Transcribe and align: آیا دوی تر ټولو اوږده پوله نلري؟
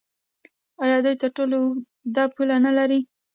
آیا 0.83 0.97
دوی 1.05 1.15
تر 1.21 1.29
ټولو 1.37 1.55
اوږده 1.61 2.23
پوله 2.33 2.55
نلري؟ 2.65 2.99